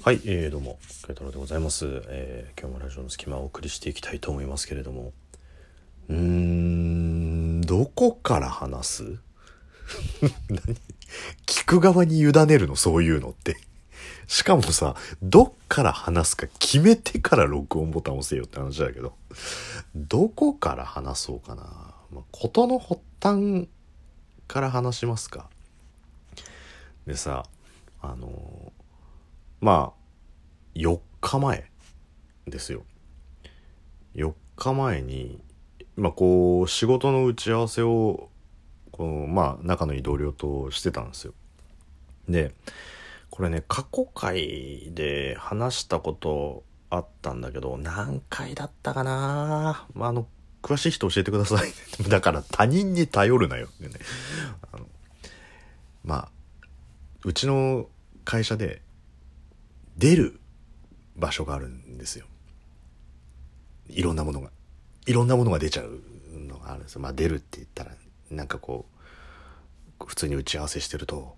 [0.00, 1.84] はい、えー、どうも、ケイタロでございます。
[2.06, 5.12] えー、今日もラジオの隙間をお送りしていきたいと思いますけれども。
[6.08, 9.02] うーん、どこから話す？
[10.48, 10.60] 何？
[11.46, 13.56] 聞く側に委ねるの、そういうのって。
[14.28, 19.16] しかもさ、どっから話すか決めてから録音ボタン押せよって話だけど。
[19.96, 21.64] どこから話そうかな？
[22.12, 23.68] まあ、ことの発端
[24.46, 25.50] から話しますか。
[27.04, 27.44] でさ、
[28.00, 28.67] あの
[29.60, 31.70] まあ4日前
[32.46, 32.84] ですよ。
[34.14, 35.42] 4日前に
[35.96, 38.30] まあこう仕事の打ち合わせを
[38.92, 41.34] こうまあ仲のいい同僚としてたんですよ。
[42.28, 42.54] で
[43.30, 49.86] これね過去回で話したことあったんだけど何回だったかな？
[49.94, 50.26] まああの
[50.62, 51.72] 詳しい人教えてください。
[52.08, 53.66] だから他人に頼るなよ。
[53.66, 53.94] ってね。
[54.72, 54.86] あの
[56.04, 56.28] まあ
[57.24, 57.88] うちの
[58.24, 58.82] 会社で
[59.98, 60.40] 出る
[61.16, 62.26] 場所があるんですよ。
[63.88, 64.50] いろんなものが。
[65.06, 66.00] いろんなものが出ちゃう
[66.46, 67.00] のがあるんですよ。
[67.00, 67.92] まあ出るって言ったら、
[68.30, 68.86] なんかこ
[70.00, 71.36] う、普通に打ち合わせしてると、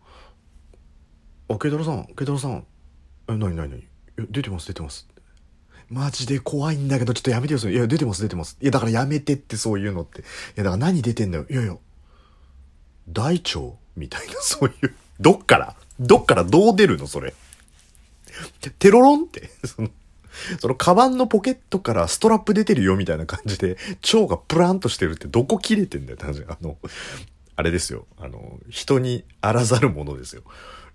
[1.48, 2.66] あ、ケイタロウさん、ケイタロさん、
[3.28, 3.84] え、なになになに
[4.30, 5.08] 出てます、出てます。
[5.88, 7.74] マジで怖いんだけど、ちょっとやめてよ、それ。
[7.74, 8.58] いや、出てます、出てます。
[8.60, 10.20] いや、だからやめてって、そういうのって。
[10.20, 10.24] い
[10.56, 11.46] や、だから何出てんだよ。
[11.48, 11.76] いやいや、
[13.08, 13.76] 大腸？
[13.96, 14.94] みたいな、そういう。
[15.18, 15.76] どっから？
[15.98, 17.34] どっからどう出るのそれ？
[18.78, 19.88] テロロンって、 その、
[20.60, 23.76] そのカバンのポケットからストラップ出てるよみたいな感じで、
[24.12, 26.44] 腸がプランとしてるってどこ切れてんだよって話。
[26.48, 26.78] あの、
[27.56, 28.06] あれですよ。
[28.18, 30.42] あの、人にあらざるものですよ。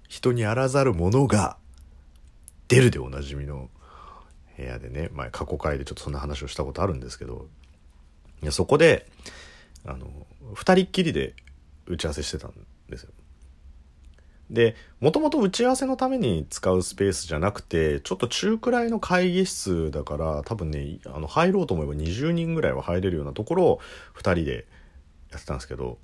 [0.07, 1.57] 人にあらざるものが
[2.67, 3.69] 出るでおなじみの
[4.57, 7.47] 部屋でね、前過去回でちょっとそんな話をしたことあるんですけど、
[8.41, 9.07] いやそこで、
[9.85, 10.07] あの、
[10.53, 11.35] 二人っきりで
[11.85, 12.53] 打ち合わせしてたん
[12.89, 13.11] ですよ。
[14.49, 23.79] で、もともと打ち合わせのために使うスペースじゃなくて、ちょっと中くらいの会議室だから、多分ね、あの、入ろうと思えば20人ぐらいは入れるようなところを
[24.15, 24.65] 2人で
[25.31, 25.97] やってたんですけど、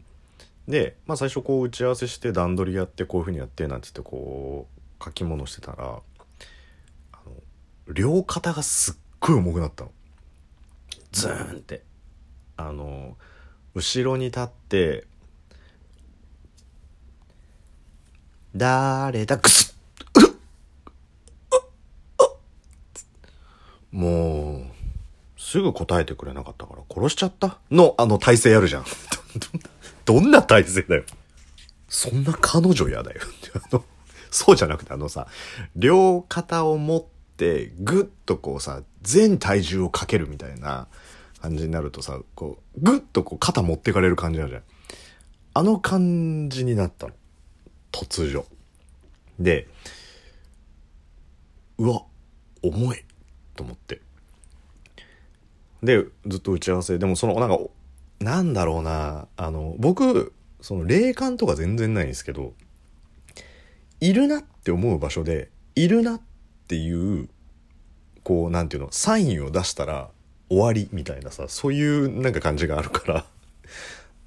[0.68, 4.68] で、まあ最初こう打ち合わせして段取りやってこういう風にやってなんつってこ
[5.00, 6.00] う書き物してたら、
[7.12, 9.92] あの、両肩がすっごい重くなったの。
[11.12, 11.84] ズーンって。
[12.58, 13.18] あの、
[13.74, 15.06] 後ろに立って、
[18.56, 19.38] 誰だ？
[19.38, 19.78] くす
[20.20, 20.32] っ
[23.92, 27.58] もう、すぐ答えてくれなかったから殺しちゃった？
[27.70, 28.86] の、あの体勢やるじゃん。
[30.06, 31.04] どんな体勢だよ。
[31.90, 33.20] そんな彼女やだよ。
[33.56, 33.84] あの、
[34.30, 35.28] そうじゃなくてあのさ、
[35.76, 37.04] 両肩を持っ
[37.38, 40.88] て、ぐっとこうさ、全体重をかけるみたいな
[41.42, 44.64] 感じになるとさ、こう、ぐっとこう肩持ってかれる感じあるじゃん。
[45.54, 47.14] あの感じになったの。
[47.92, 48.46] 突如。
[49.40, 49.68] で、
[51.78, 52.04] うわ、
[52.62, 53.04] 重い
[53.56, 54.02] と思って。
[55.84, 56.98] で、ずっと打ち合わせ。
[56.98, 57.60] でもその、なんか、
[58.20, 62.54] なんだろうな、あの、僕、その霊感とか全然ないんですけど、
[64.00, 66.22] いるなって思う場所で、いるなっ
[66.68, 67.30] ていう、
[68.24, 70.12] こう、なんていうの、サインを出したら
[70.50, 73.26] 終わりみたいなさ、そういうなんか感じがあるから、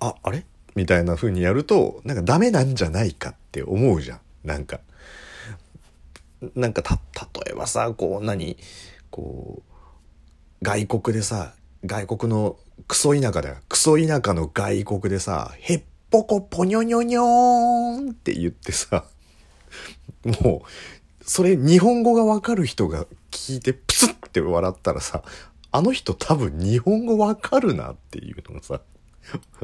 [0.01, 0.45] あ、あれ？
[0.75, 4.21] みたいな風にやると、なんかダメなんじゃないかって思うじゃん。
[4.45, 4.81] なんか。
[6.55, 6.95] なんかた、
[7.45, 8.57] 例えばさ、こう何
[9.11, 11.55] こう、外国でさ、
[11.85, 12.57] 外国の
[12.89, 13.57] クソ田舎だよ。
[13.69, 19.05] クソ田舎の外国でさ、へっぽこぽにょにょにょーんって言ってさ、
[20.43, 25.23] もう、それ日本語がわかる人が聞いてプスって笑ったらさ、
[25.71, 28.81] あの人多分日本語わかるなっていうのがさ、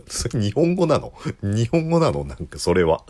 [0.06, 1.12] それ日本語なの？
[1.42, 2.24] 日本語なの？
[2.24, 3.04] なんかそれは。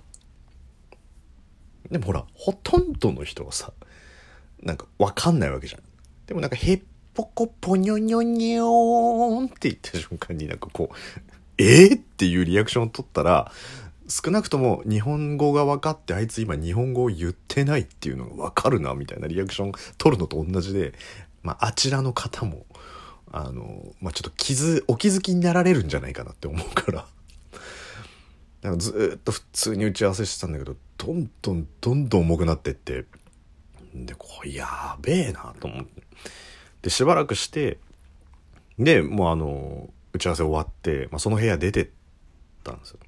[1.91, 3.73] でもほら、ほとんどの人がさ、
[4.63, 5.83] なんかわかんないわけじゃん。
[6.27, 6.83] でもなんか、へっ
[7.15, 10.97] ぽこぽにょにょにょーんって言った瞬間になんかこう、
[11.59, 13.51] えー、っていうリアクションを取ったら、
[14.09, 20.95] 少なくとも日本語が分かってあいつ今日本語を言ってないっていうのが分かるなみたいなリアクション取るのと同じで、
[21.43, 22.67] まああちらの方も、
[23.31, 27.07] あの、まあちょっと気づ、お気づきになられるんじゃないかなって思うから。
[28.63, 33.07] なんかずっと普通に打ち合わせしてたんだけど、どんどんどんどん重くなってって、
[33.95, 36.03] で、これやべえなと思って。
[36.83, 37.79] で、しばらくして、
[38.79, 41.89] で、もうあの、打ち合わせ終わって、まあ、その部屋出てっ
[42.65, 42.99] たんですよ。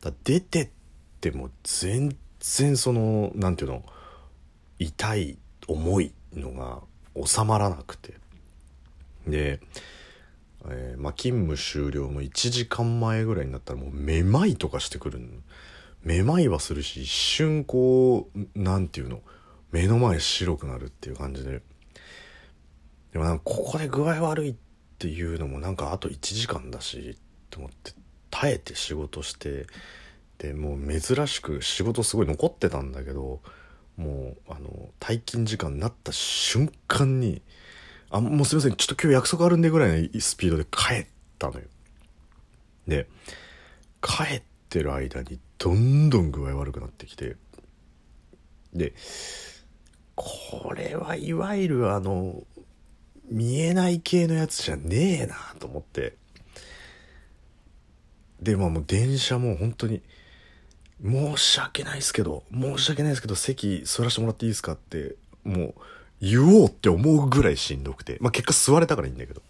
[0.00, 0.68] だ出てっ
[1.20, 3.84] ても全然その、なんていうの、
[4.78, 6.80] 痛い、重いのが
[7.26, 8.14] 収まらなくて。
[9.30, 9.60] で、
[10.68, 15.20] えーまあ、勤務終了の1時間前ぐらいになったらもうめまいとかしてくる
[16.02, 19.20] めまいはするし一瞬こうなんていうの
[19.72, 21.62] 目の前白くなるっていう感じで。
[23.12, 24.54] でもなんかここで具合悪いっ
[24.98, 27.16] ていうのもなんかあと1時間だし
[27.50, 27.92] と思って
[28.30, 29.66] 耐えて仕事して
[30.38, 33.40] でもう珍しく仕事すごい残ってたんだけど
[33.96, 37.42] もうあの退勤時間になった瞬間に
[38.10, 38.76] 「あもうすいません。
[38.76, 41.06] ちょっと今日約束あるんで」ぐらいのスピードで帰っ
[41.38, 41.66] たのよ。
[42.86, 43.08] で
[44.00, 47.36] 帰ってる間にどんどん具合悪くなってきて。
[48.72, 48.92] で
[50.14, 52.44] これはいわゆるあの
[53.30, 56.16] 見えない系のやつじゃねえなと思って。
[58.40, 60.02] でまあもう電車も本当に
[61.04, 65.74] 申し訳ないですけど申し訳ないですけど席座らせてもらっていいですかってもう
[66.20, 68.18] 言おうって思うぐらいしんどくて。
[68.20, 69.42] まあ結果座れたからいいんだけど。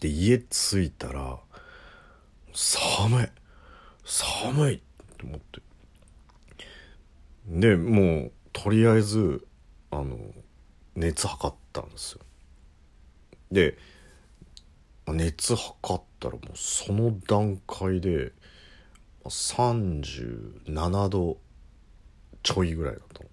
[0.00, 1.38] で家着いたら
[2.52, 3.26] 寒い。
[4.04, 4.78] 寒いっ
[5.16, 5.62] て思って。
[7.46, 9.46] でもうとりあえず
[9.90, 10.18] あの
[10.96, 12.20] 熱測ったんですよ。
[13.50, 13.78] で
[15.06, 18.32] 熱測ったらもうその段階で
[19.24, 21.38] 37度
[22.42, 23.30] ちょいぐらいだったの。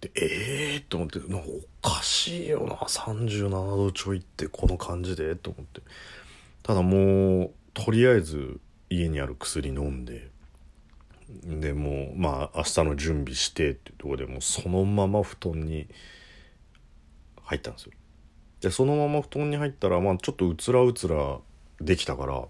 [0.00, 1.44] でええー、と思ってなんか
[1.82, 5.82] おかしいよな37度ちょいってこの感じでと思って。
[6.62, 8.60] ただもうとりあえず
[8.90, 10.28] 家にある薬飲んで
[11.44, 15.86] でもうまあ明日の準備してっていうとこでもうそのまま布団に
[17.42, 17.92] 入ったんですよ。
[18.60, 21.38] でそのまま布団に入ったらまあちょっとうつらうつら
[21.80, 22.44] できたから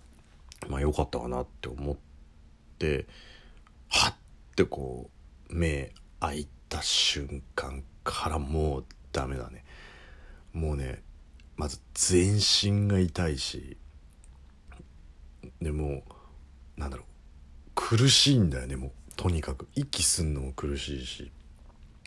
[0.69, 1.97] まあよかったかなって思っ
[2.79, 3.07] て
[3.89, 4.15] はっ
[4.57, 5.11] てこ
[5.51, 9.65] う目開いてた瞬間からもうダメだね。
[10.55, 11.03] もうね
[11.57, 13.77] まず全身が痛いし
[15.61, 16.03] でも
[16.77, 17.07] なんだろう
[17.75, 19.69] 苦しいんだよねもうとにかく。
[19.75, 21.31] 息すんのも苦しいし。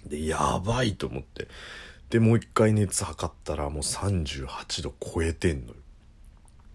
[0.07, 1.47] でやばいと思って。
[2.09, 5.75] でもう一回熱測ったらもう38度超えてんのよ。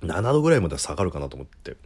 [0.02, 1.76] 7度ぐらいまでは下がるかなと思って。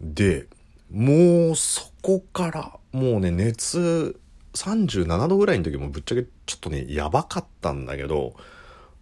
[0.00, 0.46] で
[0.90, 4.20] もうそこからもうね熱
[4.56, 8.34] 37度ぐらいの時もぶっちゃけちょっとねやばかったんだけど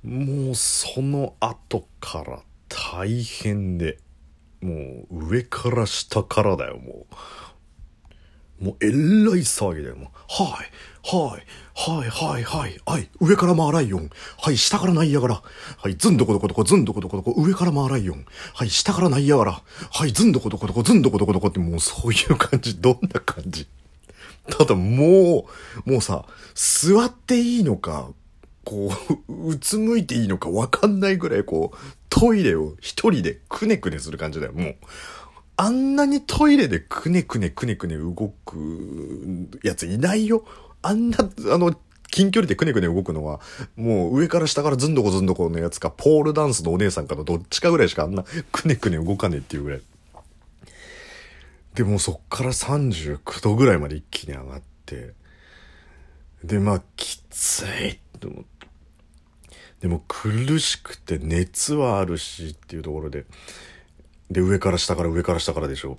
[0.02, 3.98] もうその後から大変で
[4.60, 7.14] もう上から下からだよもう。
[8.60, 8.94] もうえらい
[9.40, 10.08] 騒ぎだよもう。
[10.28, 10.70] はい
[11.06, 14.08] はいはいはいはいはい上から回らいよん
[14.40, 15.42] はい下からないやがら
[15.76, 18.24] はいずんどこどこどこずんどこどこどこ上から回らいよん
[18.54, 19.62] はい下からないやがら
[19.92, 22.80] はいずんどこどこどこずんどこどこどこってもうそういう感じ。
[22.80, 23.66] どんな感じ？
[24.50, 25.46] ただも
[25.86, 28.10] うもうさ座っていいのか
[28.64, 28.90] こ
[29.28, 31.76] う、 うつむいていいのかわかんないぐらいこう、
[32.08, 34.76] トイレを一人でくねくねする感じだよ、もう。
[35.56, 38.12] あんなにトイレでくねくねくねくね動
[38.44, 40.44] くやついないよ。
[40.82, 41.18] あんな、
[41.52, 41.76] あの、
[42.10, 43.40] 近距離でくねくね動くのは、
[43.76, 49.82] もう上から下からずんどこずんどこのやつか、ポールダンスのお姉さんかのどっちかぐらいしかあんなくねくね動かねえっていうぐらい。
[51.74, 55.12] でもそっから39度ぐらいまで一気に上がって、
[56.44, 58.66] で、まあ、きついと思って。
[59.80, 63.26] でも苦しくて熱はあるしっていうところで、
[64.30, 65.98] で、上から下から上から下からでしょ。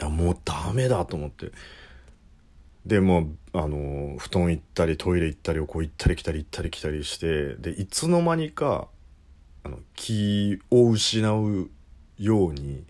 [0.00, 1.50] い、もうダメだと思って。
[2.86, 8.88] で、もう、あの、布団行ったりトイレ行ったりをこう行ったり来たり行ったり来たりして、で、いつの間にか、
[9.64, 11.70] あの、気を失う
[12.18, 12.84] ように、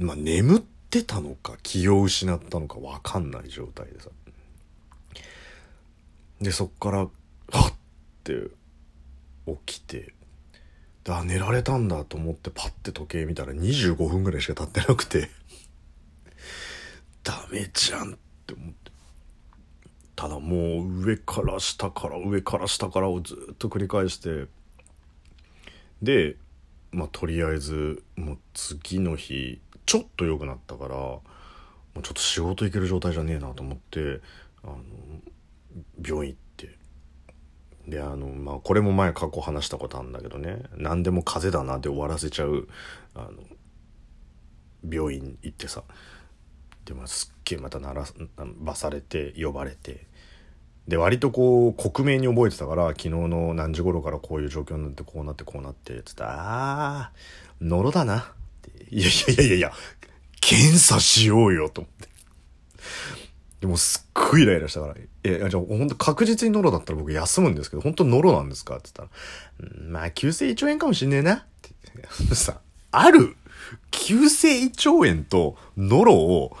[0.00, 4.10] まあ、眠ってたのか気を失ったのか分かんない状態でさ。
[6.40, 7.08] でそっからは
[7.68, 8.50] っって
[9.46, 10.12] 起きて
[11.04, 15.30] だ寝られたんだと思ってパッて時計見たら25分ぐらいしか経ってなくて。
[17.22, 18.92] ダメじゃんって思って。
[20.14, 24.46] ただもう上から下から上から下からをずっと繰り返して。
[26.02, 26.36] で
[26.96, 31.22] まあとりあえずもう次の日ちょっと良くなったからも
[31.94, 34.22] うちょっと仕事行ける状態じゃねえなと思って
[34.64, 34.78] あの
[36.02, 36.78] 病院行って。
[37.86, 42.66] であのまあこれも前過去話したことあるんだけどね何でも風邪だなで終わらせちゃう
[43.14, 43.32] あの
[44.90, 45.84] 病院行ってさ。
[46.86, 48.06] でもすっげえまた鳴ら
[48.58, 50.06] ばされて呼ばれて。
[50.88, 57.12] で割とこう克明に覚えてたから昨日の何時頃からこういう状況になってこうなってこうなってつってああ
[57.60, 58.24] のろだなっ
[58.62, 59.72] ていやいやいやいや
[60.40, 62.08] 検査しようよと思って
[63.60, 68.76] でもすっごいイライラしたから、え、じゃあ本当確実にノロだったら僕休むんですけど、本当ノロなんですか？
[68.76, 69.14] って言った
[69.64, 71.34] ら、まあ、急性胃腸炎かもしんねえな。
[71.36, 73.34] って言ってさ、ある
[73.90, 76.54] 急性胃腸炎とノロを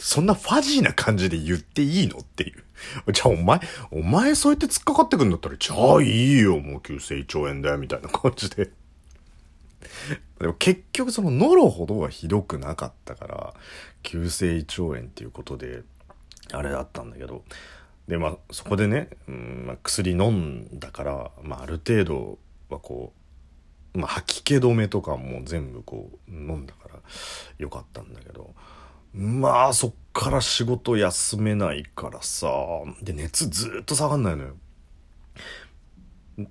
[0.00, 2.18] そんなファジーな感じで言っていいの？
[2.18, 2.64] っていう。
[3.12, 3.60] じゃあお前、
[3.90, 8.70] お前そうやって突っかかってくんだったら、じゃあいいよ、もう急性胃腸炎だよ、みたいな感じで。
[10.38, 13.54] でも結局そのノロほどはひどくなかったから、
[14.02, 15.82] 急性胃腸炎っていうことで、
[16.52, 17.44] あれだったんだけど、
[18.08, 22.38] でまあそこでね、うんまあ、薬飲んだから、まあ、ある程度
[22.68, 23.12] はこ
[23.94, 26.96] う、まあ、吐き気止めとかも全部こう飲んだから
[27.58, 28.54] よかったんだけど
[29.14, 32.48] まあそっから仕事休めないからさ。
[33.02, 34.56] で熱ずっと下がんないのよ。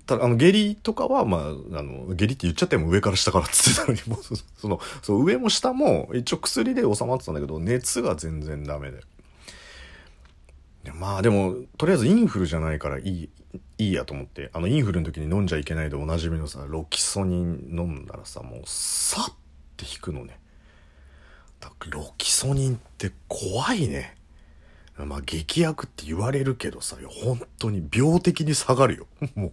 [0.06, 9.00] ただあの下痢とかはまああの下痢って言っちゃっても上から下からっつってたのにもうそのそう上も下も一応薬で収まってたんだけど熱が全然ダメで。
[10.94, 13.30] まあでもとりあえずインフルじゃないからいい
[13.78, 14.50] いいやと思って。
[14.52, 19.34] あのインフルの時に飲んじゃいけないでおなじみのさロキソニン飲んだらさもうさっ
[19.76, 20.38] て引くのね。
[21.90, 24.16] ロキソニンって怖いね。
[24.96, 29.06] まあ劇薬って言われるけどさ本当に病的に下がるよ。
[29.34, 29.52] もう。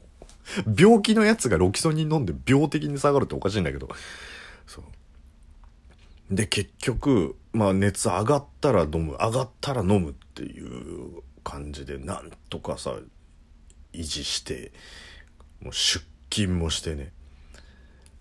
[0.75, 3.89] 病気のやつがロキソニン飲んで病的に下がるっておかしいんだけど。
[4.65, 6.35] そう。
[6.35, 12.95] で結局まあ熱上がったら飲む上がったら飲むっていう感じでなんとかさ
[13.93, 14.71] 維持して
[15.61, 17.11] もう出勤もしてね。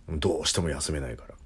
[0.08, 1.37] どうしても休めないから。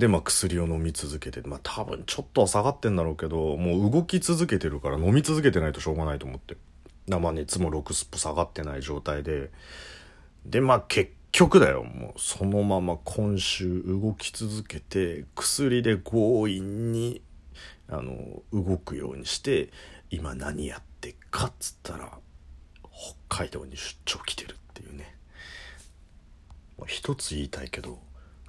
[0.00, 6.56] でまあ薬を飲み続けてまあ多分ちょっとは下がってんだろうけどもう動き続けてるから飲み続けてないとしょうがないと思って。
[7.06, 9.50] 生熱も6スップ下がってない状態で。
[10.46, 11.84] でまあ結局だよ。
[11.84, 17.20] もうそのまま今週動き続けて薬で強引に
[17.88, 19.68] あの動くようにして
[20.10, 22.10] 今何やってっかっつったら
[23.28, 25.14] 北海道に出張来てるっていうね。
[26.86, 27.98] 一つ言いたいけど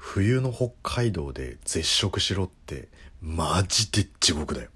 [0.03, 2.89] 冬の北海道で絶食しろって
[3.21, 4.69] マジで地獄だよ。